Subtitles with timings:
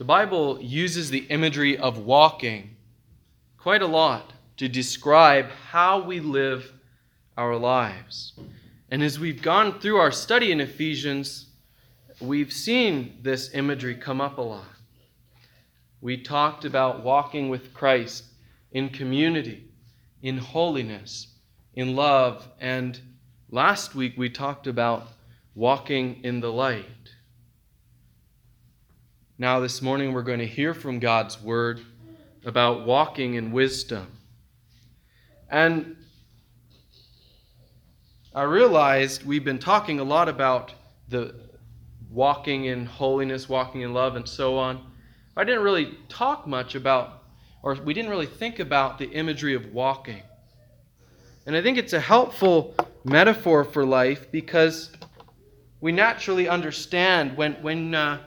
[0.00, 2.74] The Bible uses the imagery of walking
[3.58, 6.72] quite a lot to describe how we live
[7.36, 8.32] our lives.
[8.90, 11.48] And as we've gone through our study in Ephesians,
[12.18, 14.72] we've seen this imagery come up a lot.
[16.00, 18.24] We talked about walking with Christ
[18.72, 19.68] in community,
[20.22, 21.26] in holiness,
[21.74, 22.98] in love, and
[23.50, 25.08] last week we talked about
[25.54, 26.86] walking in the light.
[29.40, 31.80] Now, this morning, we're going to hear from God's word
[32.44, 34.06] about walking in wisdom.
[35.48, 35.96] And
[38.34, 40.74] I realized we've been talking a lot about
[41.08, 41.34] the
[42.10, 44.92] walking in holiness, walking in love, and so on.
[45.38, 47.22] I didn't really talk much about,
[47.62, 50.20] or we didn't really think about the imagery of walking.
[51.46, 54.90] And I think it's a helpful metaphor for life because
[55.80, 58.20] we naturally understand when, when uh,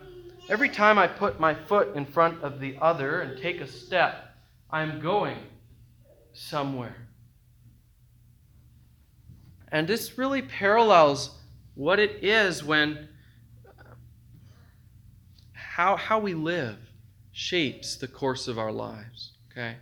[0.49, 4.35] every time I put my foot in front of the other and take a step,
[4.69, 5.37] I'm going
[6.33, 7.07] somewhere.
[9.71, 11.31] And this really parallels
[11.75, 13.09] what it is when
[15.53, 16.77] how, how we live
[17.31, 19.31] shapes the course of our lives.
[19.51, 19.77] Okay?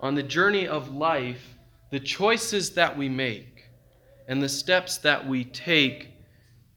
[0.00, 1.56] On the journey of life,
[1.90, 3.64] the choices that we make
[4.28, 6.08] and the steps that we take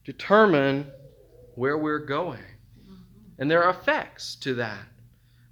[0.04, 0.86] determine
[1.54, 2.42] where we're going.
[3.38, 4.84] And there are effects to that.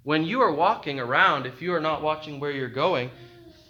[0.03, 3.09] When you are walking around, if you are not watching where you're going,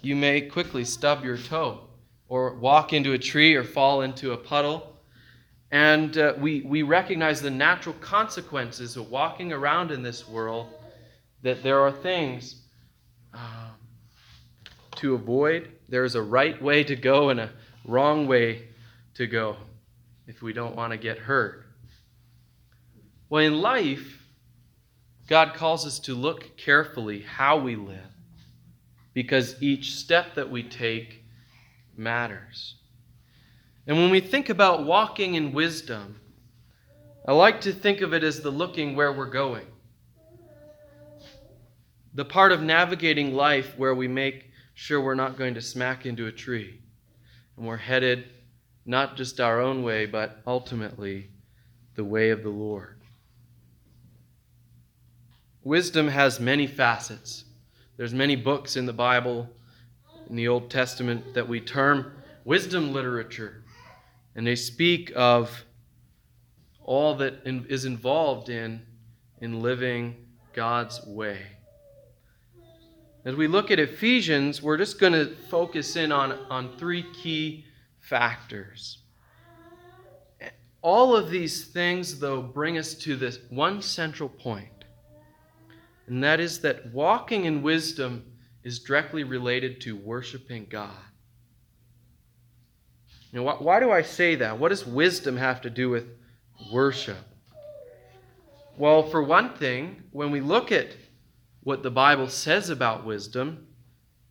[0.02, 1.80] you may quickly stub your toe
[2.28, 4.96] or walk into a tree or fall into a puddle.
[5.70, 10.68] And uh, we, we recognize the natural consequences of walking around in this world,
[11.42, 12.62] that there are things
[13.32, 13.74] um,
[14.96, 15.70] to avoid.
[15.88, 17.50] There is a right way to go and a
[17.84, 18.68] wrong way
[19.14, 19.56] to go
[20.26, 21.63] if we don't want to get hurt.
[23.34, 24.22] Well, in life,
[25.26, 28.12] God calls us to look carefully how we live
[29.12, 31.24] because each step that we take
[31.96, 32.76] matters.
[33.88, 36.20] And when we think about walking in wisdom,
[37.26, 39.66] I like to think of it as the looking where we're going.
[42.14, 46.28] The part of navigating life where we make sure we're not going to smack into
[46.28, 46.78] a tree
[47.56, 48.26] and we're headed
[48.86, 51.30] not just our own way, but ultimately
[51.96, 53.00] the way of the Lord.
[55.64, 57.44] Wisdom has many facets.
[57.96, 59.48] There's many books in the Bible,
[60.28, 62.12] in the Old Testament, that we term
[62.44, 63.64] wisdom literature.
[64.36, 65.64] And they speak of
[66.82, 68.82] all that is involved in,
[69.40, 70.16] in living
[70.52, 71.40] God's way.
[73.24, 77.64] As we look at Ephesians, we're just going to focus in on, on three key
[78.00, 78.98] factors.
[80.82, 84.68] All of these things, though, bring us to this one central point
[86.06, 88.24] and that is that walking in wisdom
[88.62, 90.90] is directly related to worshiping God.
[93.30, 94.58] You know, why, why do I say that?
[94.58, 96.06] What does wisdom have to do with
[96.72, 97.18] worship?
[98.76, 100.96] Well, for one thing, when we look at
[101.62, 103.66] what the Bible says about wisdom,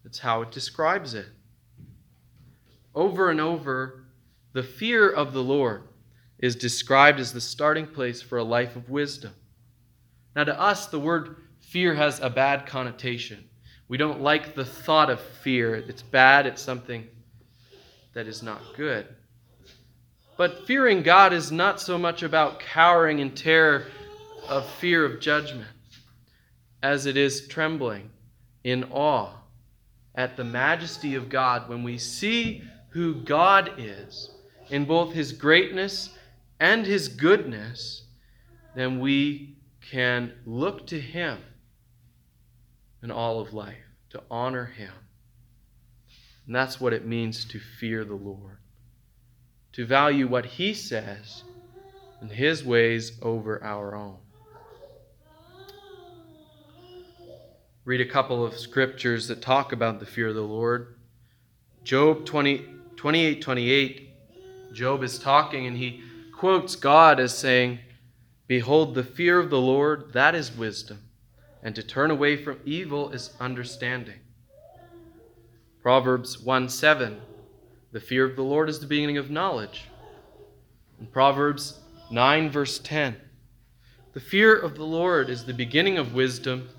[0.04, 1.28] that's how it describes it.
[2.94, 4.06] Over and over,
[4.54, 5.84] the fear of the Lord
[6.40, 9.34] is described as the starting place for a life of wisdom.
[10.36, 11.38] Now, to us, the word
[11.74, 13.44] fear has a bad connotation.
[13.88, 15.74] We don't like the thought of fear.
[15.74, 17.08] It's bad, it's something
[18.14, 19.08] that is not good.
[20.38, 23.88] But fearing God is not so much about cowering in terror
[24.48, 25.68] of fear of judgment
[26.84, 28.12] as it is trembling
[28.64, 29.34] in awe
[30.14, 34.30] at the majesty of God when we see who God is
[34.70, 36.12] in both his greatness
[36.60, 38.04] and his goodness,
[38.76, 41.40] then we can look to him
[43.04, 44.94] in all of life, to honor Him.
[46.48, 48.58] And that's what it means to fear the Lord,
[49.74, 51.44] to value what He says
[52.22, 54.18] and His ways over our own.
[57.86, 60.96] Read a couple of scriptures that talk about the fear of the Lord.
[61.84, 64.10] Job 20, 28 28,
[64.74, 66.02] Job is talking and he
[66.34, 67.80] quotes God as saying,
[68.48, 71.03] Behold, the fear of the Lord, that is wisdom
[71.64, 74.20] and to turn away from evil is understanding.
[75.82, 77.22] Proverbs 1 7.
[77.92, 79.86] The fear of the Lord is the beginning of knowledge.
[81.00, 81.80] And Proverbs
[82.12, 83.16] 9, verse 10.
[84.14, 86.70] The fear of the Lord is the beginning of wisdom,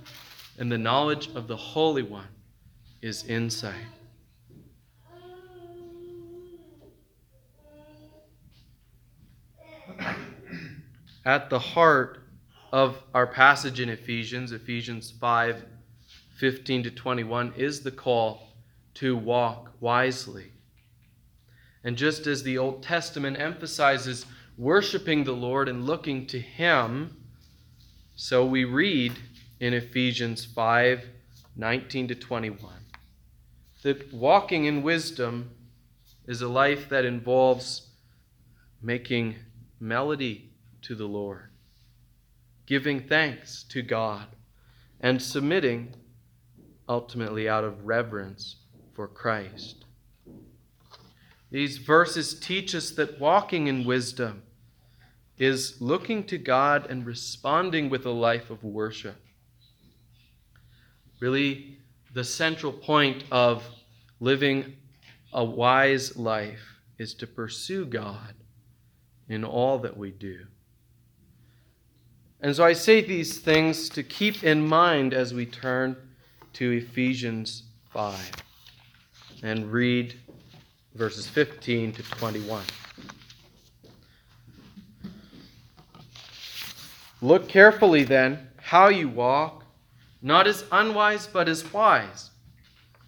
[0.58, 2.28] and the knowledge of the Holy One
[3.00, 3.74] is insight.
[11.24, 12.23] At the heart
[12.74, 15.64] of our passage in Ephesians, Ephesians 5
[16.38, 18.48] 15 to 21, is the call
[18.94, 20.50] to walk wisely.
[21.84, 24.26] And just as the Old Testament emphasizes
[24.58, 27.16] worshiping the Lord and looking to Him,
[28.16, 29.12] so we read
[29.60, 31.06] in Ephesians 5
[31.54, 32.72] 19 to 21
[33.84, 35.52] that walking in wisdom
[36.26, 37.90] is a life that involves
[38.82, 39.36] making
[39.78, 40.50] melody
[40.82, 41.50] to the Lord,
[42.66, 44.26] giving thanks to God,
[45.00, 45.94] and submitting
[46.88, 48.56] ultimately out of reverence
[48.94, 49.84] for Christ.
[51.50, 54.42] These verses teach us that walking in wisdom
[55.38, 59.16] is looking to God and responding with a life of worship.
[61.20, 61.78] Really,
[62.12, 63.64] the central point of
[64.20, 64.76] living
[65.32, 68.34] a wise life is to pursue God
[69.28, 70.46] in all that we do.
[72.44, 75.96] And so I say these things to keep in mind as we turn
[76.52, 78.32] to Ephesians 5
[79.42, 80.14] and read
[80.94, 82.62] verses 15 to 21.
[87.22, 89.64] Look carefully then how you walk,
[90.20, 92.30] not as unwise, but as wise,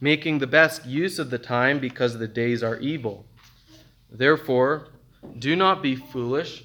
[0.00, 3.26] making the best use of the time because the days are evil.
[4.10, 4.88] Therefore,
[5.38, 6.64] do not be foolish,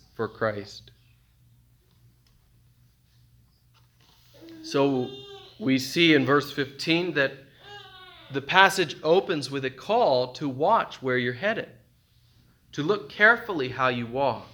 [0.13, 0.91] for Christ.
[4.63, 5.09] So
[5.59, 7.33] we see in verse 15 that
[8.31, 11.69] the passage opens with a call to watch where you're headed,
[12.73, 14.47] to look carefully how you walk.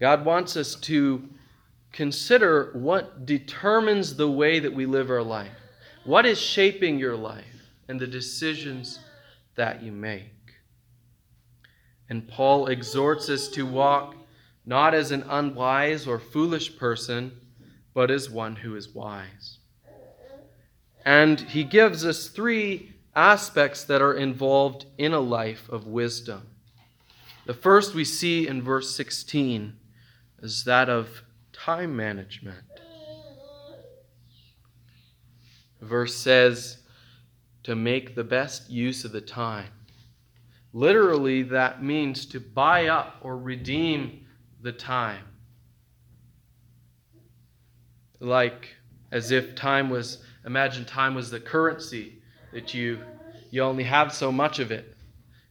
[0.00, 1.28] God wants us to
[1.92, 5.50] consider what determines the way that we live our life.
[6.04, 7.44] What is shaping your life
[7.88, 9.00] and the decisions
[9.56, 10.30] that you make?
[12.08, 14.14] And Paul exhorts us to walk
[14.64, 17.32] not as an unwise or foolish person,
[17.94, 19.58] but as one who is wise.
[21.04, 26.48] And he gives us three aspects that are involved in a life of wisdom.
[27.46, 29.74] The first we see in verse 16
[30.42, 31.22] is that of
[31.52, 32.64] time management.
[35.80, 36.78] The verse says
[37.62, 39.72] to make the best use of the time.
[40.78, 44.24] Literally, that means to buy up or redeem
[44.62, 45.24] the time.
[48.20, 48.76] Like
[49.10, 52.22] as if time was, imagine time was the currency
[52.52, 53.00] that you,
[53.50, 54.94] you only have so much of it.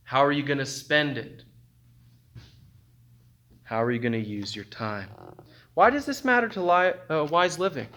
[0.05, 1.43] How are you going to spend it?
[3.63, 5.09] How are you going to use your time?
[5.73, 7.87] Why does this matter to li- uh, wise living?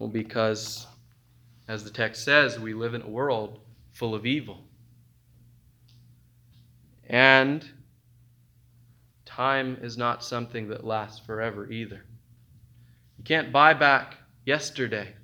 [0.00, 0.88] Well, because,
[1.68, 3.60] as the text says, we live in a world
[3.98, 4.62] full of evil.
[7.08, 7.68] And
[9.26, 12.04] time is not something that lasts forever either.
[13.16, 15.14] You can't buy back yesterday,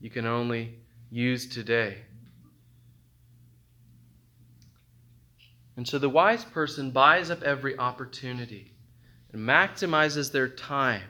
[0.00, 0.78] you can only
[1.10, 1.98] use today.
[5.76, 8.72] And so the wise person buys up every opportunity
[9.32, 11.02] and maximizes their time.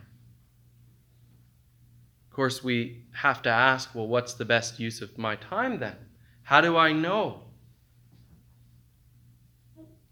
[2.28, 6.05] Of course, we have to ask well, what's the best use of my time then?
[6.46, 7.42] How do I know?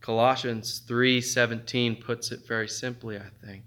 [0.00, 3.62] Colossians 3:17 puts it very simply, I think.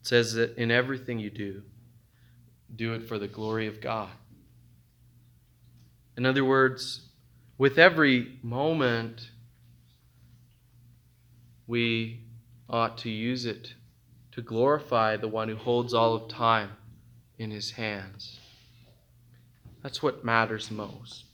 [0.00, 1.62] It says that in everything you do,
[2.74, 4.10] do it for the glory of God.
[6.16, 7.08] In other words,
[7.56, 9.30] with every moment
[11.68, 12.24] we
[12.68, 13.74] ought to use it
[14.32, 16.72] to glorify the one who holds all of time
[17.38, 18.40] in his hands.
[19.84, 21.29] That's what matters most.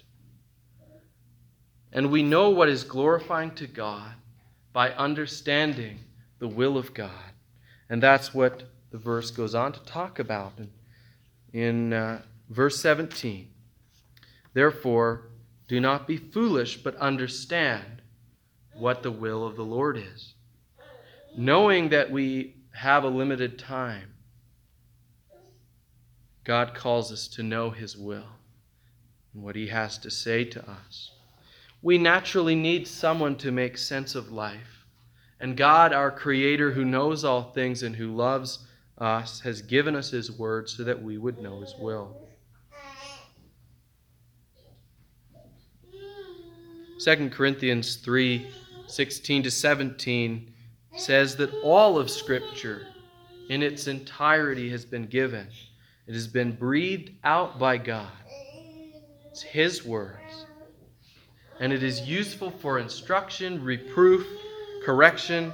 [1.97, 4.13] And we know what is glorifying to God
[4.75, 5.99] by understanding
[6.39, 7.33] the will of God.
[7.89, 10.71] And that's what the verse goes on to talk about in,
[11.59, 13.49] in uh, verse 17.
[14.53, 15.29] Therefore,
[15.69, 18.03] do not be foolish, but understand
[18.75, 20.35] what the will of the Lord is.
[21.35, 24.13] Knowing that we have a limited time,
[26.45, 28.29] God calls us to know His will
[29.33, 31.13] and what He has to say to us.
[31.87, 34.85] We naturally need someone to make sense of life.
[35.39, 38.59] And God, our Creator, who knows all things and who loves
[38.99, 42.27] us, has given us His Word so that we would know His will.
[47.05, 48.49] 2 Corinthians 3
[48.89, 50.53] 16 to 17
[50.97, 52.85] says that all of Scripture
[53.49, 55.47] in its entirety has been given.
[56.09, 58.11] It has been breathed out by God.
[59.31, 60.47] It's His words.
[61.59, 64.27] And it is useful for instruction, reproof,
[64.85, 65.53] correction,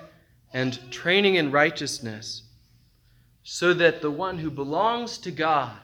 [0.53, 2.43] and training in righteousness,
[3.43, 5.77] so that the one who belongs to God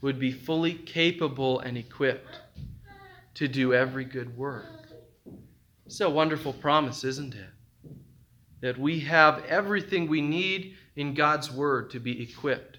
[0.00, 2.40] would be fully capable and equipped
[3.34, 4.66] to do every good work.
[5.86, 7.50] It's a wonderful promise, isn't it?
[8.60, 12.78] That we have everything we need in God's Word to be equipped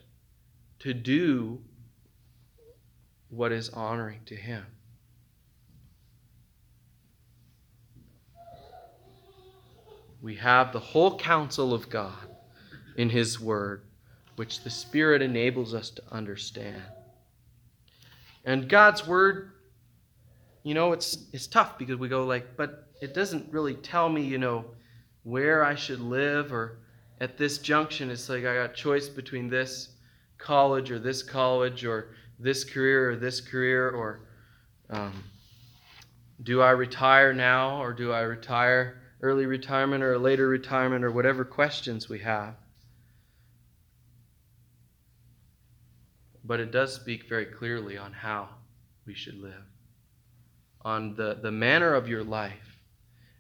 [0.80, 1.62] to do
[3.30, 4.66] what is honoring to Him.
[10.22, 12.28] We have the whole counsel of God
[12.96, 13.84] in His Word,
[14.36, 16.82] which the Spirit enables us to understand.
[18.46, 19.52] And God's Word,
[20.64, 24.24] you know, it's, it's tough because we go like, but it doesn't really tell me,
[24.24, 24.66] you know,
[25.24, 26.80] where I should live or
[27.20, 29.90] at this junction, it's like I got choice between this
[30.38, 32.10] college or this college or
[32.40, 34.22] this career or this career or
[34.90, 35.24] um,
[36.44, 41.12] do I retire now or do I retire early retirement or a later retirement or
[41.12, 42.56] whatever questions we have.
[46.44, 48.50] But it does speak very clearly on how
[49.06, 49.64] we should live,
[50.82, 52.78] on the, the manner of your life.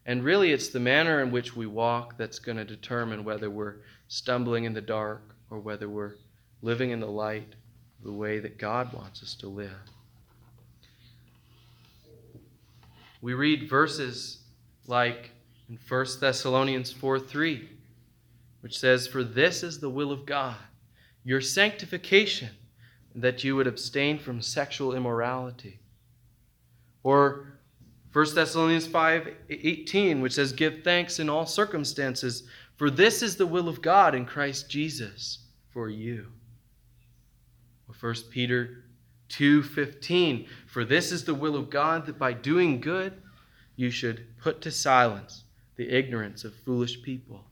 [0.05, 3.75] And really, it's the manner in which we walk that's going to determine whether we're
[4.07, 6.15] stumbling in the dark or whether we're
[6.62, 7.55] living in the light
[8.03, 9.72] the way that God wants us to live.
[13.22, 14.39] We read verses
[14.86, 15.31] like
[15.70, 17.70] in 1 Thessalonians 4 3,
[18.62, 20.56] which says, For this is the will of God,
[21.24, 22.50] your sanctification,
[23.16, 25.80] that you would abstain from sexual immorality.
[27.04, 27.60] Or
[28.14, 32.44] 1 Thessalonians 5 18, which says, Give thanks in all circumstances,
[32.78, 35.40] for this is the will of God in Christ Jesus
[35.72, 36.28] for you.
[37.90, 38.84] Or 1 Peter
[39.30, 43.22] 2:15 For this is the will of God that by doing good
[43.76, 45.44] you should put to silence
[45.77, 47.46] the ignorance of foolish people.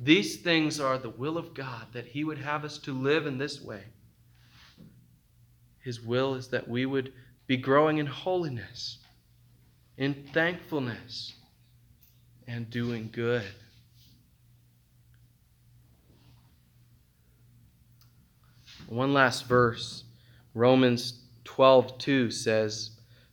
[0.00, 3.38] These things are the will of God that he would have us to live in
[3.38, 3.84] this way.
[5.80, 7.12] His will is that we would
[7.46, 8.98] be growing in holiness,
[9.96, 11.34] in thankfulness,
[12.46, 13.44] and doing good.
[18.88, 20.04] One last verse,
[20.54, 22.90] Romans 12:2 says,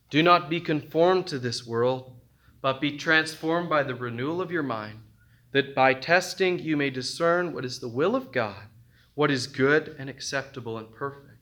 [0.10, 2.19] "Do not be conformed to this world,
[2.62, 5.00] but be transformed by the renewal of your mind,
[5.52, 8.68] that by testing you may discern what is the will of God,
[9.16, 11.40] what is good and acceptable and perfect."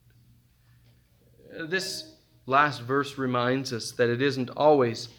[1.60, 5.10] This last verse reminds us that it isn't always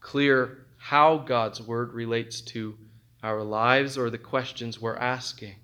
[0.00, 2.78] clear how God's word relates to
[3.22, 5.56] our lives or the questions we're asking.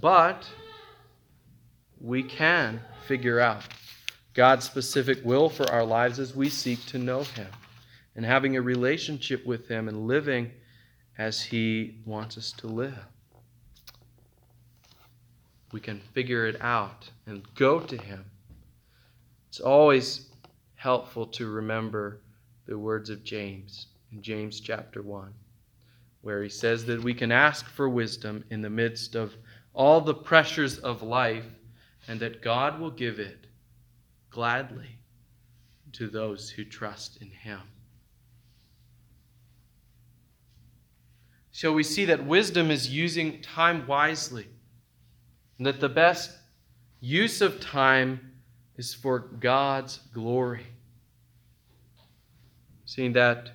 [0.00, 0.48] But
[2.00, 3.64] we can figure out
[4.32, 7.48] God's specific will for our lives as we seek to know Him
[8.16, 10.50] and having a relationship with Him and living
[11.18, 12.98] as He wants us to live.
[15.72, 18.24] We can figure it out and go to Him.
[19.48, 20.30] It's always
[20.74, 22.20] helpful to remember
[22.66, 25.32] the words of James in James chapter 1,
[26.22, 29.34] where he says that we can ask for wisdom in the midst of
[29.72, 31.46] all the pressures of life
[32.08, 33.46] and that God will give it
[34.30, 34.98] gladly
[35.92, 37.60] to those who trust in Him.
[41.60, 44.46] So we see that wisdom is using time wisely,
[45.58, 46.30] and that the best
[47.00, 48.32] use of time
[48.78, 50.64] is for God's glory.
[52.86, 53.50] Seeing that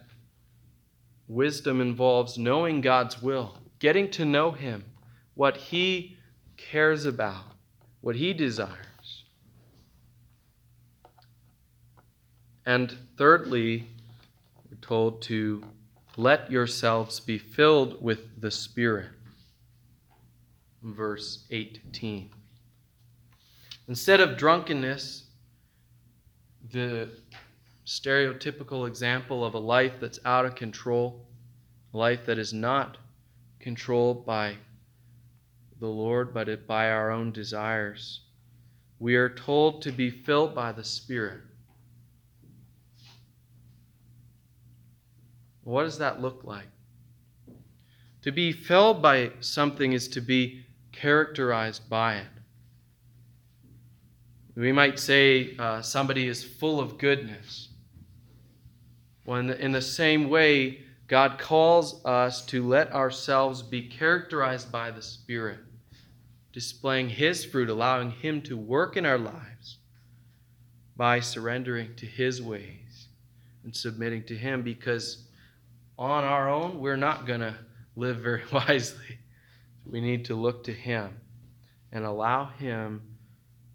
[1.27, 4.85] wisdom involves knowing God's will, getting to know Him,
[5.33, 6.15] what He
[6.57, 7.55] cares about
[8.01, 9.23] what he desires.
[12.67, 13.87] And thirdly,
[14.69, 15.63] we're told to
[16.17, 19.09] let yourselves be filled with the Spirit.
[20.81, 22.29] Verse 18.
[23.87, 25.25] Instead of drunkenness,
[26.71, 27.09] the
[27.85, 31.27] stereotypical example of a life that's out of control,
[31.93, 32.97] a life that is not
[33.59, 34.55] controlled by
[35.79, 38.21] the Lord, but by our own desires.
[38.99, 41.41] We are told to be filled by the Spirit.
[45.65, 46.69] What does that look like?
[48.21, 52.27] To be filled by something is to be characterized by it.
[54.55, 57.69] We might say uh, somebody is full of goodness.
[59.25, 65.01] The, in the same way, God calls us to let ourselves be characterized by the
[65.01, 65.59] Spirit,
[66.53, 69.79] displaying His fruit, allowing Him to work in our lives
[70.95, 73.07] by surrendering to His ways
[73.63, 75.25] and submitting to Him because
[75.97, 77.55] on our own, we're not going to
[77.95, 79.19] live very wisely.
[79.85, 81.17] We need to look to Him
[81.91, 83.01] and allow Him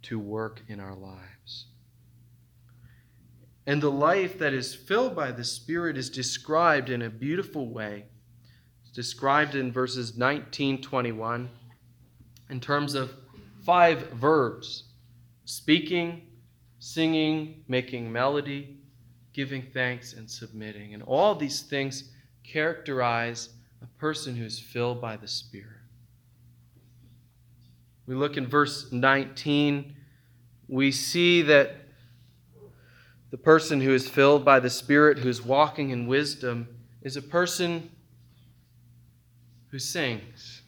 [0.02, 1.66] to work in our lives.
[3.66, 8.06] And the life that is filled by the Spirit is described in a beautiful way.
[8.82, 11.48] It's described in verses 19 21
[12.48, 13.14] in terms of
[13.64, 14.84] five verbs
[15.44, 16.22] speaking,
[16.78, 18.78] singing, making melody,
[19.32, 20.94] giving thanks, and submitting.
[20.94, 22.10] And all these things
[22.44, 23.50] characterize
[23.82, 25.78] a person who's filled by the Spirit.
[28.06, 29.94] We look in verse 19,
[30.68, 31.76] we see that
[33.30, 36.66] the person who is filled by the Spirit, who is walking in wisdom,
[37.02, 37.90] is a person
[39.68, 40.62] who sings,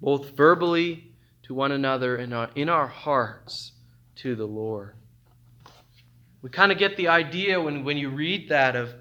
[0.00, 3.72] both verbally to one another and in our hearts
[4.16, 4.94] to the Lord.
[6.44, 8.94] We kind of get the idea when, when you read that of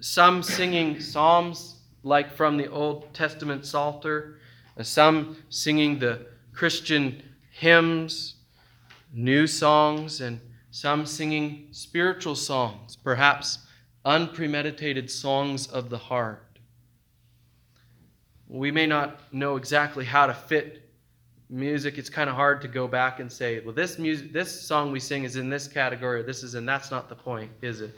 [0.00, 4.38] some singing psalms like from the Old Testament Psalter,
[4.74, 8.36] uh, some singing the Christian hymns,
[9.12, 10.40] new songs, and
[10.70, 13.58] some singing spiritual songs, perhaps
[14.06, 16.58] unpremeditated songs of the heart.
[18.48, 20.87] We may not know exactly how to fit
[21.50, 21.98] music.
[21.98, 25.00] It's kind of hard to go back and say, well, this music, this song we
[25.00, 27.94] sing is in this category, or this is, and that's not the point, is it?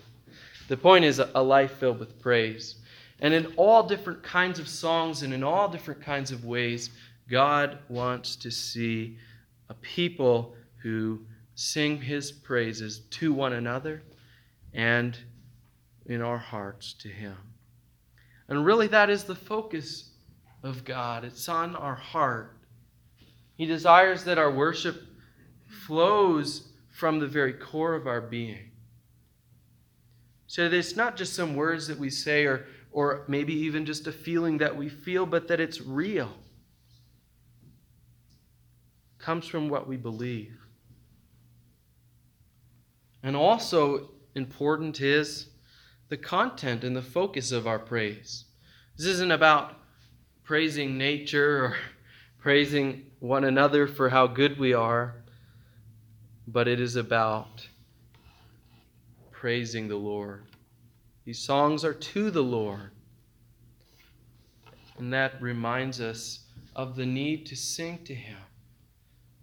[0.69, 2.77] The point is a life filled with praise.
[3.21, 6.91] And in all different kinds of songs and in all different kinds of ways,
[7.29, 9.19] God wants to see
[9.69, 11.21] a people who
[11.55, 14.03] sing his praises to one another
[14.73, 15.19] and
[16.07, 17.37] in our hearts to him.
[18.49, 20.11] And really, that is the focus
[20.63, 21.25] of God.
[21.25, 22.57] It's on our heart.
[23.61, 25.03] He desires that our worship
[25.87, 28.71] flows from the very core of our being.
[30.47, 34.07] So that it's not just some words that we say or, or maybe even just
[34.07, 36.33] a feeling that we feel, but that it's real.
[39.19, 40.57] Comes from what we believe.
[43.23, 45.51] And also important is
[46.09, 48.47] the content and the focus of our praise.
[48.97, 49.77] This isn't about
[50.45, 51.77] praising nature or
[52.39, 55.15] praising one another for how good we are,
[56.49, 57.69] but it is about
[59.31, 60.45] praising the Lord.
[61.25, 62.91] These songs are to the Lord.
[64.99, 66.41] And that reminds us
[66.75, 68.39] of the need to sing to Him,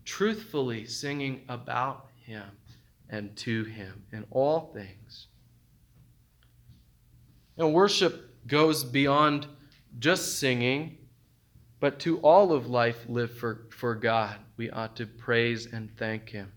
[0.05, 2.43] truthfully singing about Him
[3.09, 5.27] and to Him in all things.
[7.57, 9.47] And worship goes beyond
[9.99, 10.97] just singing,
[11.79, 14.37] but to all of life live for, for God.
[14.57, 16.51] We ought to praise and thank Him.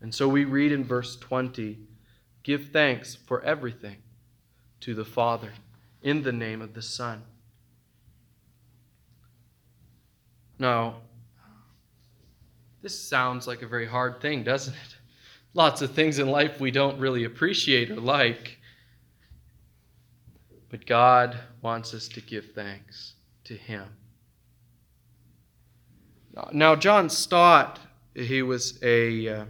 [0.00, 1.78] And so we read in verse 20
[2.42, 3.96] Give thanks for everything
[4.80, 5.52] to the Father
[6.02, 7.22] in the name of the Son.
[10.58, 10.96] Now,
[12.82, 14.96] this sounds like a very hard thing, doesn't it?
[15.54, 18.58] lots of things in life we don't really appreciate or like.
[20.68, 23.14] But God wants us to give thanks
[23.44, 23.84] to Him.
[26.52, 27.78] Now, John Stott,
[28.12, 29.44] he was a uh,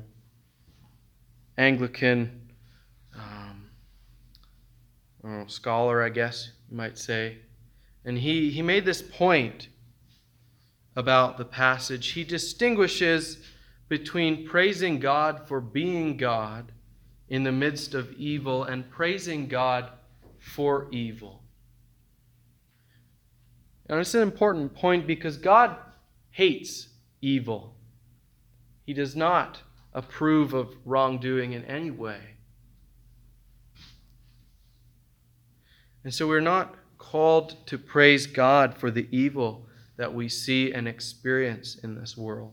[1.56, 2.50] Anglican
[3.14, 3.70] um,
[5.22, 7.38] know, scholar, I guess you might say,
[8.04, 9.68] and he, he made this point
[10.94, 12.08] about the passage.
[12.08, 13.38] He distinguishes
[13.88, 16.70] between praising God for being God
[17.28, 19.90] in the midst of evil and praising God
[20.38, 21.42] for evil.
[23.88, 25.76] And it's an important point because God
[26.34, 26.88] hates
[27.20, 27.76] evil.
[28.84, 32.18] He does not approve of wrongdoing in any way.
[36.02, 40.88] And so we're not called to praise God for the evil that we see and
[40.88, 42.52] experience in this world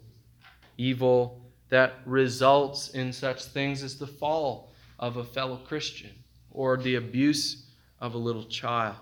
[0.78, 6.12] evil that results in such things as the fall of a fellow Christian
[6.52, 7.66] or the abuse
[8.00, 8.96] of a little child.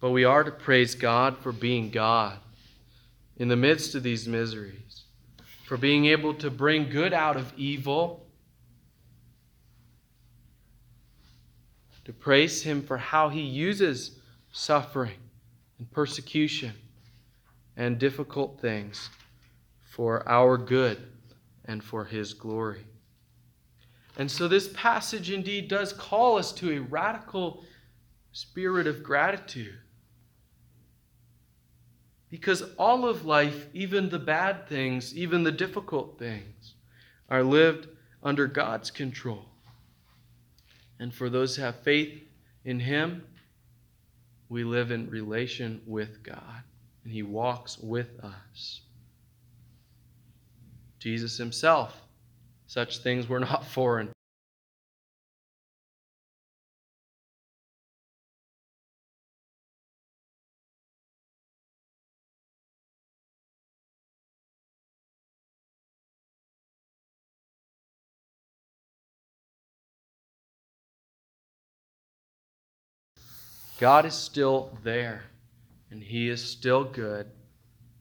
[0.00, 2.38] But we are to praise God for being God
[3.36, 5.04] in the midst of these miseries,
[5.66, 8.26] for being able to bring good out of evil,
[12.04, 14.18] to praise Him for how He uses
[14.52, 15.18] suffering
[15.78, 16.72] and persecution
[17.76, 19.10] and difficult things
[19.90, 20.98] for our good
[21.66, 22.84] and for His glory.
[24.18, 27.64] And so, this passage indeed does call us to a radical
[28.32, 29.78] spirit of gratitude.
[32.30, 36.74] Because all of life, even the bad things, even the difficult things,
[37.28, 37.88] are lived
[38.22, 39.46] under God's control.
[41.00, 42.22] And for those who have faith
[42.64, 43.24] in Him,
[44.48, 46.62] we live in relation with God,
[47.04, 48.82] and He walks with us.
[50.98, 51.96] Jesus Himself,
[52.66, 54.12] such things were not foreign
[73.80, 75.22] God is still there,
[75.90, 77.26] and He is still good.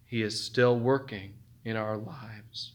[0.06, 2.74] He is still working in our lives.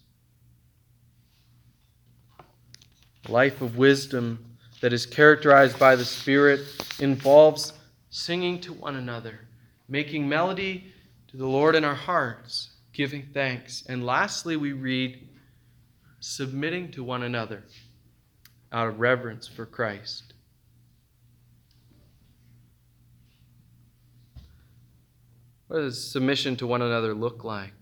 [3.29, 4.43] A life of wisdom
[4.81, 6.61] that is characterized by the Spirit
[6.99, 7.75] involves
[8.09, 9.39] singing to one another,
[9.87, 10.87] making melody
[11.29, 13.85] to the Lord in our hearts, giving thanks.
[13.87, 15.29] And lastly, we read,
[16.21, 17.65] submitting to one another
[18.73, 20.34] out of reverence for Christ.
[25.75, 27.73] What does submission to one another look like?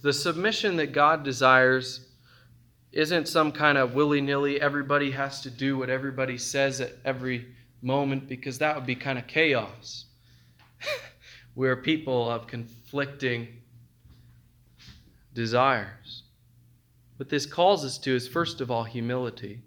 [0.00, 2.06] The submission that God desires
[2.92, 7.48] isn't some kind of willy nilly, everybody has to do what everybody says at every
[7.82, 10.04] moment, because that would be kind of chaos.
[11.56, 13.48] We're people of conflicting
[15.34, 16.22] desires.
[17.16, 19.62] What this calls us to is, first of all, humility,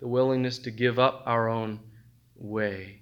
[0.00, 1.80] the willingness to give up our own
[2.36, 2.97] way.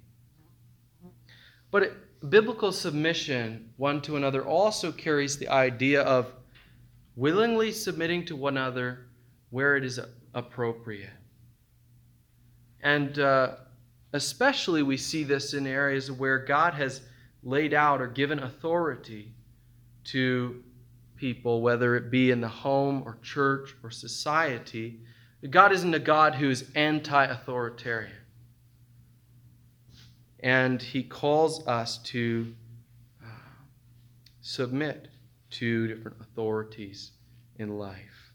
[1.70, 1.92] But
[2.31, 6.33] biblical submission one to another also carries the idea of
[7.14, 9.07] willingly submitting to one another
[9.50, 10.00] where it is
[10.35, 11.11] appropriate.
[12.83, 13.57] And uh,
[14.12, 17.02] especially we see this in areas where God has
[17.42, 19.33] laid out or given authority
[20.05, 20.62] to
[21.16, 25.00] people, whether it be in the home or church or society.
[25.48, 28.26] God isn't a God who is anti authoritarian.
[30.40, 32.55] And he calls us to
[33.22, 33.29] uh,
[34.40, 35.09] submit
[35.51, 37.12] to different authorities
[37.57, 38.33] in life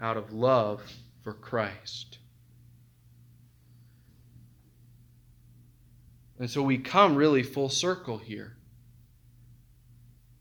[0.00, 0.82] out of love
[1.22, 2.18] for Christ.
[6.40, 8.56] And so we come really full circle here.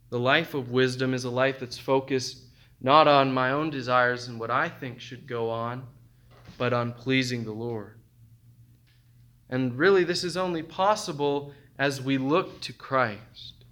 [0.09, 2.43] The life of wisdom is a life that's focused
[2.81, 5.85] not on my own desires and what I think should go on,
[6.57, 8.00] but on pleasing the Lord.
[9.51, 13.65] And really, this is only possible as we look to Christ.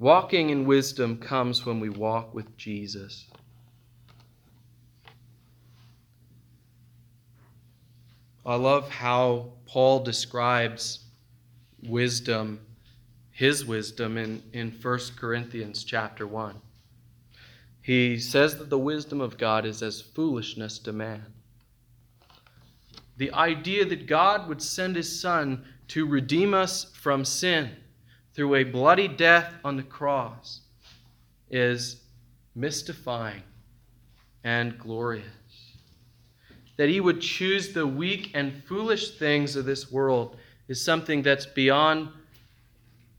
[0.00, 3.26] Walking in wisdom comes when we walk with Jesus.
[8.44, 11.04] I love how Paul describes
[11.86, 12.60] wisdom,
[13.30, 16.56] his wisdom, in, in 1 Corinthians chapter 1.
[17.82, 21.26] He says that the wisdom of God is as foolishness to man
[23.18, 27.70] the idea that God would send his Son to redeem us from sin
[28.32, 30.60] through a bloody death on the cross
[31.50, 32.02] is
[32.54, 33.42] mystifying
[34.44, 35.26] and glorious.
[36.76, 40.36] That he would choose the weak and foolish things of this world
[40.68, 42.10] is something that's beyond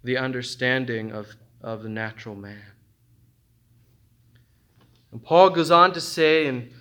[0.06, 1.28] the understanding of,
[1.62, 2.62] of the natural man.
[5.12, 6.72] And Paul goes on to say in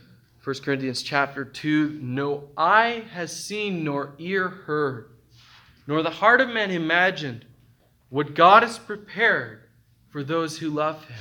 [0.48, 5.10] 1 Corinthians chapter 2 No eye has seen, nor ear heard,
[5.86, 7.44] nor the heart of man imagined
[8.08, 9.64] what God has prepared
[10.08, 11.18] for those who love him.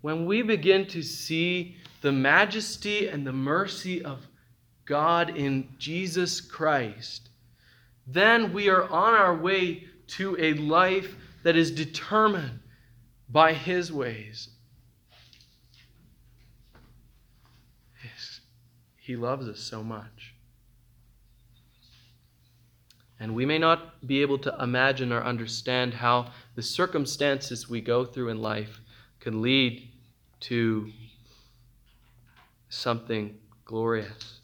[0.00, 4.26] When we begin to see the majesty and the mercy of
[4.86, 7.28] God in Jesus Christ,
[8.06, 12.60] then we are on our way to a life that is determined
[13.28, 14.48] by His ways
[19.08, 20.34] He loves us so much.
[23.18, 28.04] And we may not be able to imagine or understand how the circumstances we go
[28.04, 28.82] through in life
[29.18, 29.88] can lead
[30.40, 30.92] to
[32.68, 34.40] something glorious,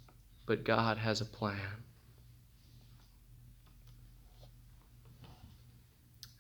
[0.47, 1.61] but God has a plan.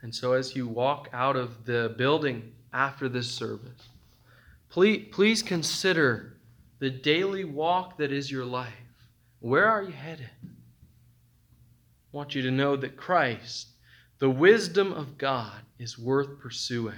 [0.00, 3.90] And so, as you walk out of the building after this service,
[4.74, 6.33] Please, please consider
[6.78, 8.72] the daily walk that is your life.
[9.40, 10.30] Where are you headed?
[10.44, 13.68] I want you to know that Christ,
[14.18, 16.94] the wisdom of God, is worth pursuing.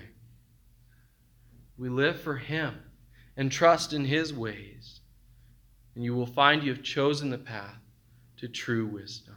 [1.78, 2.74] We live for Him
[3.36, 5.00] and trust in His ways,
[5.94, 7.80] and you will find you have chosen the path
[8.38, 9.36] to true wisdom.